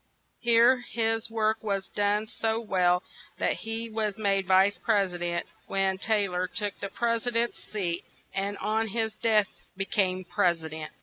[0.39, 3.03] Here his work was done so well
[3.37, 7.29] that he was made vice pres i dent, when Tay lor took the pres i
[7.29, 8.03] dent's seat;
[8.33, 10.91] and on his death be came pres i dent.